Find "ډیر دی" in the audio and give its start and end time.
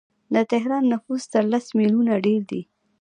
2.25-2.61